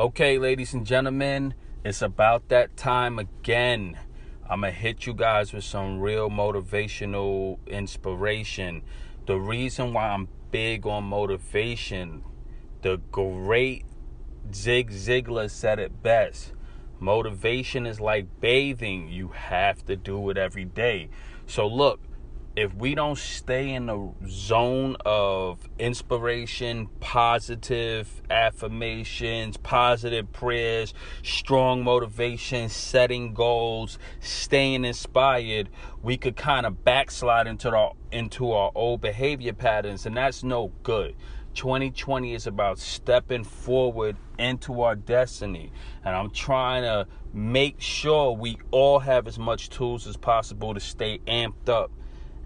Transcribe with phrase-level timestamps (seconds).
[0.00, 3.98] Okay, ladies and gentlemen, it's about that time again.
[4.48, 8.82] I'm going to hit you guys with some real motivational inspiration.
[9.26, 12.22] The reason why I'm big on motivation,
[12.82, 13.86] the great
[14.54, 16.52] Zig Ziglar said it best.
[17.00, 19.08] Motivation is like bathing.
[19.08, 21.08] You have to do it every day.
[21.48, 21.98] So, look,
[22.58, 32.68] if we don't stay in the zone of inspiration, positive affirmations, positive prayers, strong motivation,
[32.68, 35.68] setting goals, staying inspired,
[36.02, 40.72] we could kind of backslide into our into our old behavior patterns and that's no
[40.82, 41.14] good.
[41.54, 45.70] 2020 is about stepping forward into our destiny.
[46.04, 50.80] And I'm trying to make sure we all have as much tools as possible to
[50.80, 51.92] stay amped up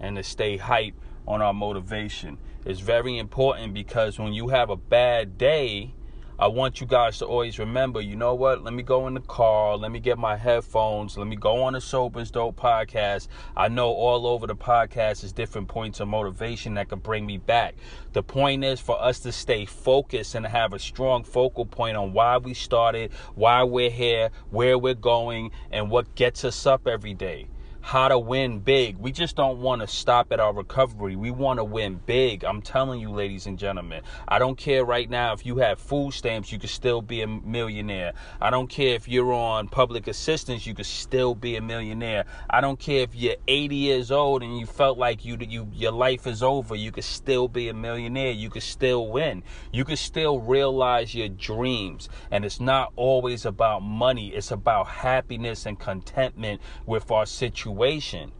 [0.00, 0.94] and to stay hype
[1.26, 2.38] on our motivation.
[2.64, 5.94] It's very important because when you have a bad day,
[6.38, 8.64] I want you guys to always remember, you know what?
[8.64, 9.76] Let me go in the car.
[9.76, 11.16] Let me get my headphones.
[11.16, 13.28] Let me go on the Sober's Dope podcast.
[13.56, 17.38] I know all over the podcast is different points of motivation that can bring me
[17.38, 17.76] back.
[18.12, 22.12] The point is for us to stay focused and have a strong focal point on
[22.12, 27.14] why we started, why we're here, where we're going, and what gets us up every
[27.14, 27.46] day
[27.82, 28.96] how to win big.
[28.96, 31.16] We just don't want to stop at our recovery.
[31.16, 32.44] We want to win big.
[32.44, 34.02] I'm telling you, ladies and gentlemen.
[34.28, 37.26] I don't care right now if you have food stamps, you can still be a
[37.26, 38.12] millionaire.
[38.40, 42.24] I don't care if you're on public assistance, you can still be a millionaire.
[42.48, 45.92] I don't care if you're 80 years old and you felt like you you your
[45.92, 48.30] life is over, you could still be a millionaire.
[48.30, 49.42] You could still win.
[49.72, 52.08] You could still realize your dreams.
[52.30, 54.28] And it's not always about money.
[54.28, 58.32] It's about happiness and contentment with our situation situation.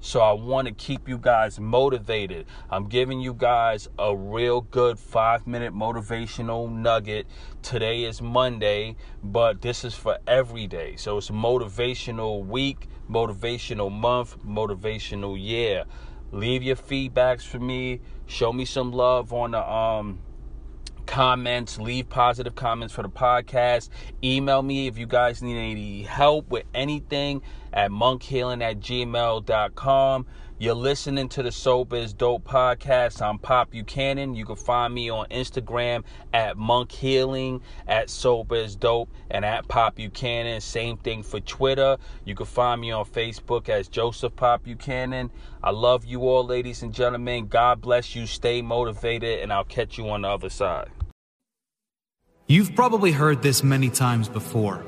[0.00, 2.46] So I want to keep you guys motivated.
[2.70, 7.26] I'm giving you guys a real good five minute motivational nugget.
[7.62, 10.94] Today is Monday, but this is for every day.
[10.96, 15.84] So it's motivational week, motivational month, motivational year.
[16.30, 18.00] Leave your feedbacks for me.
[18.26, 20.20] Show me some love on the um
[21.18, 23.88] comments, leave positive comments for the podcast.
[24.22, 27.42] Email me if you guys need any help with anything
[27.72, 30.26] at monkhealing at gmail.com.
[30.60, 33.20] You're listening to the Sober is Dope podcast.
[33.20, 34.36] I'm Pop Buchanan.
[34.36, 39.66] You can find me on Instagram at Monk Healing, at Sober is Dope, and at
[39.66, 40.60] Pop Buchanan.
[40.60, 41.96] Same thing for Twitter.
[42.26, 45.32] You can find me on Facebook as Joseph Pop Buchanan.
[45.64, 47.48] I love you all, ladies and gentlemen.
[47.48, 48.28] God bless you.
[48.28, 50.90] Stay motivated, and I'll catch you on the other side.
[52.50, 54.82] You've probably heard this many times before.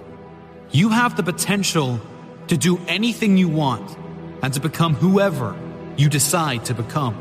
[0.71, 2.00] You have the potential
[2.47, 3.98] to do anything you want
[4.43, 5.54] and to become whoever
[5.98, 7.21] you decide to become.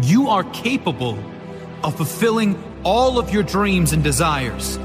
[0.00, 1.18] You are capable
[1.84, 4.78] of fulfilling all of your dreams and desires,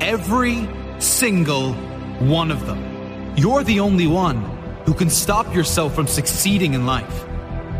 [0.00, 0.66] every
[1.00, 1.74] single
[2.20, 3.34] one of them.
[3.36, 4.40] You're the only one
[4.86, 7.26] who can stop yourself from succeeding in life.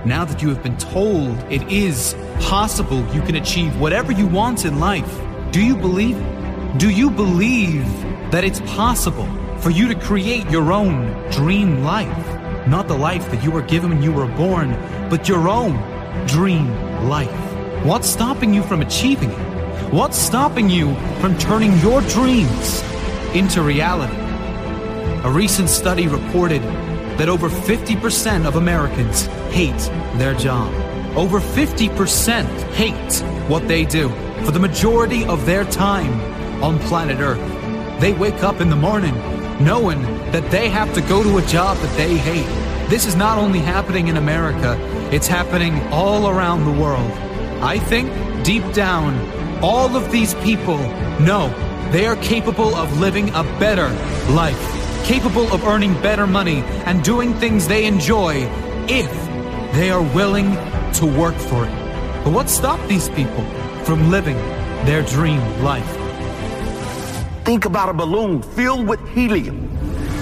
[0.05, 4.67] Now that you have been told it is possible you can achieve whatever you want
[4.67, 5.21] in life,
[5.53, 6.40] do you believe it?
[6.79, 7.85] Do you believe
[8.31, 9.27] that it's possible
[9.59, 12.67] for you to create your own dream life?
[12.69, 14.71] Not the life that you were given when you were born,
[15.11, 15.75] but your own
[16.29, 16.71] dream
[17.09, 17.85] life.
[17.85, 19.93] What's stopping you from achieving it?
[19.93, 22.83] What's stopping you from turning your dreams
[23.35, 24.17] into reality?
[25.25, 26.63] A recent study reported
[27.19, 30.73] that over 50% of Americans hate their job.
[31.17, 32.45] Over 50%
[32.75, 34.09] hate what they do
[34.45, 38.01] for the majority of their time on planet Earth.
[38.01, 39.15] They wake up in the morning
[39.65, 42.47] knowing that they have to go to a job that they hate.
[42.89, 44.77] This is not only happening in America,
[45.13, 47.11] it's happening all around the world.
[47.63, 48.11] I think
[48.45, 49.15] deep down,
[49.63, 50.79] all of these people
[51.21, 51.53] know
[51.93, 53.89] they are capable of living a better
[54.33, 58.49] life, capable of earning better money and doing things they enjoy
[58.89, 59.11] if
[59.75, 60.55] they are willing
[60.95, 62.25] to work for it.
[62.25, 63.45] But what stopped these people
[63.85, 64.37] from living
[64.87, 66.00] their dream life?
[67.45, 69.69] Think about a balloon filled with helium.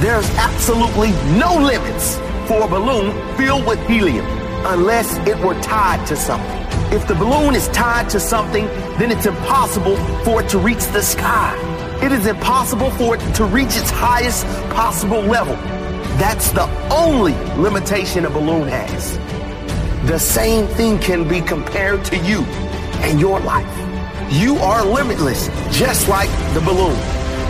[0.00, 2.17] There's absolutely no limits
[2.47, 4.25] for a balloon filled with helium
[4.65, 6.56] unless it were tied to something.
[6.93, 8.67] If the balloon is tied to something,
[8.99, 11.55] then it's impossible for it to reach the sky.
[12.03, 15.56] It is impossible for it to reach its highest possible level.
[16.19, 19.19] That's the only limitation a balloon has.
[20.09, 22.43] The same thing can be compared to you
[23.03, 23.98] and your life.
[24.31, 26.95] You are limitless, just like the balloon.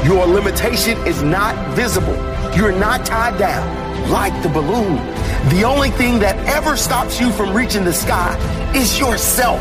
[0.06, 2.14] Your limitation is not visible.
[2.54, 4.94] You're not tied down like the balloon.
[5.48, 8.38] The only thing that ever stops you from reaching the sky
[8.76, 9.60] is yourself.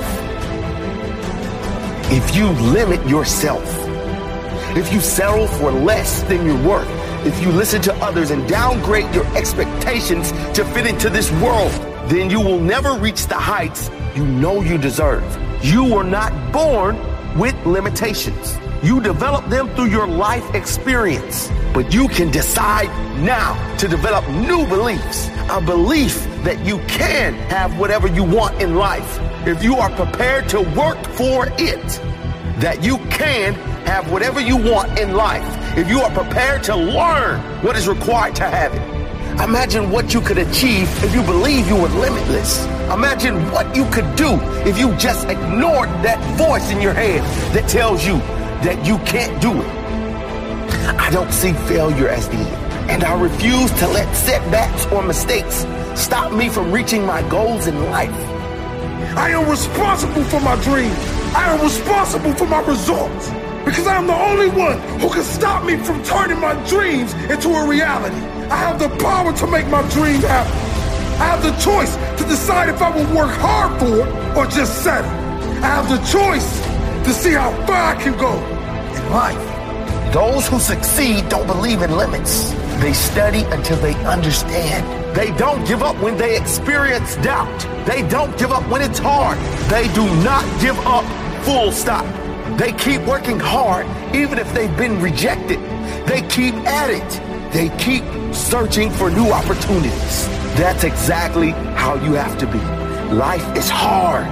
[2.12, 3.66] If you limit yourself,
[4.78, 6.88] if you settle for less than you're worth,
[7.26, 11.72] if you listen to others and downgrade your expectations to fit into this world,
[12.12, 15.47] then you will never reach the heights you know you deserve.
[15.68, 16.96] You were not born
[17.38, 18.58] with limitations.
[18.82, 22.88] You develop them through your life experience, but you can decide
[23.22, 25.28] now to develop new beliefs.
[25.50, 30.48] A belief that you can have whatever you want in life if you are prepared
[30.50, 31.88] to work for it.
[32.62, 33.54] That you can
[33.86, 38.38] have whatever you want in life if you are prepared to learn what is required
[38.38, 38.97] to have it.
[39.44, 42.66] Imagine what you could achieve if you believe you were limitless.
[42.92, 44.34] Imagine what you could do
[44.66, 47.22] if you just ignored that voice in your head
[47.54, 48.18] that tells you
[48.66, 49.68] that you can't do it.
[50.98, 55.68] I don't see failure as the end, and I refuse to let setbacks or mistakes
[55.94, 58.10] stop me from reaching my goals in life.
[59.16, 60.98] I am responsible for my dreams.
[61.36, 63.30] I am responsible for my results
[63.66, 67.50] because I am the only one who can stop me from turning my dreams into
[67.50, 68.37] a reality.
[68.50, 70.54] I have the power to make my dream happen.
[71.20, 74.84] I have the choice to decide if I will work hard for it or just
[74.84, 75.12] settle.
[75.62, 76.62] I have the choice
[77.06, 78.34] to see how far I can go
[78.96, 80.14] in life.
[80.14, 82.52] Those who succeed don't believe in limits.
[82.80, 85.16] They study until they understand.
[85.16, 87.60] They don't give up when they experience doubt.
[87.86, 89.38] They don't give up when it's hard.
[89.70, 91.04] They do not give up,
[91.44, 92.06] full stop.
[92.58, 93.86] They keep working hard
[94.16, 95.60] even if they've been rejected.
[96.08, 97.27] They keep at it.
[97.52, 98.04] They keep
[98.34, 100.28] searching for new opportunities.
[100.58, 102.60] That's exactly how you have to be.
[103.14, 104.26] Life is hard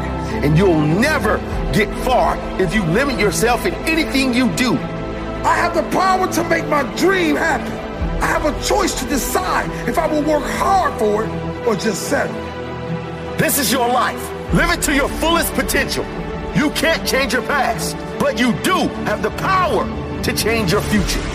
[0.44, 1.38] and you'll never
[1.72, 4.74] get far if you limit yourself in anything you do.
[4.74, 7.72] I have the power to make my dream happen.
[8.22, 12.10] I have a choice to decide if I will work hard for it or just
[12.10, 12.36] settle.
[13.38, 14.22] This is your life.
[14.54, 16.06] Live it to your fullest potential.
[16.56, 19.86] You can't change your past, but you do have the power
[20.24, 21.35] to change your future.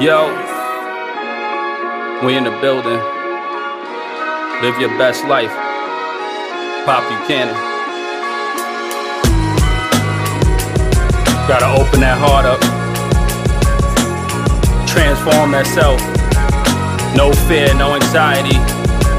[0.00, 0.32] Yo,
[2.24, 2.96] we in the building.
[4.62, 5.52] Live your best life.
[6.86, 7.52] Pop Buchanan.
[11.46, 12.60] Gotta open that heart up.
[14.88, 16.00] Transform that self.
[17.14, 18.56] No fear, no anxiety.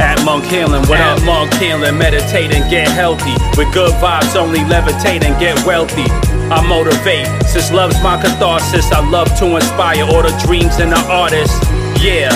[0.01, 1.22] At Monk Healing, what up?
[1.24, 3.38] Monk Healing, meditate and get healthy.
[3.56, 6.10] With good vibes, only levitate and get wealthy.
[6.51, 8.92] I motivate, since love's my catharsis.
[8.92, 11.56] I love to inspire all the dreams in the artist.
[12.03, 12.30] Yeah.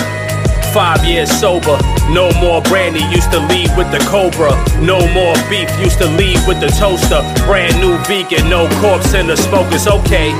[0.72, 1.76] Five years sober,
[2.08, 3.04] no more brandy.
[3.12, 5.68] Used to leave with the cobra, no more beef.
[5.78, 7.20] Used to leave with the toaster.
[7.44, 10.32] Brand new vegan, no corpse in the smoke is okay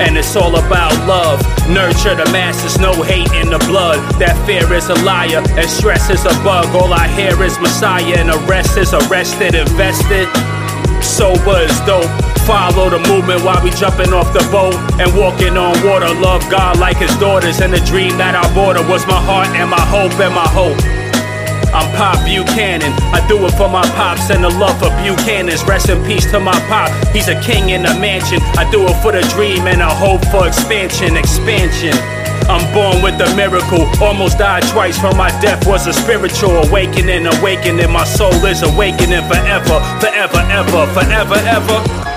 [0.00, 1.40] and it's all about love.
[1.68, 3.98] Nurture the masses, no hate in the blood.
[4.20, 6.66] That fear is a liar, and stress is a bug.
[6.74, 10.28] All I hear is Messiah, and the rest is arrested, invested.
[11.02, 12.27] Sober is dope.
[12.48, 16.08] Follow the movement while we jumping off the boat and walking on water.
[16.16, 19.52] Love God like his daughters, and the dream that I bought her was my heart
[19.52, 20.80] and my hope and my hope.
[21.76, 22.96] I'm Pop Buchanan.
[23.12, 25.60] I do it for my pops and the love for Buchanan's.
[25.68, 26.88] Rest in peace to my pop.
[27.12, 28.40] He's a king in a mansion.
[28.56, 31.92] I do it for the dream and a hope for expansion, expansion.
[32.48, 33.84] I'm born with a miracle.
[34.00, 35.68] Almost died twice from my death.
[35.68, 37.92] Was a spiritual awakening, awakening.
[37.92, 42.07] My soul is awakening forever, forever, ever, forever, ever.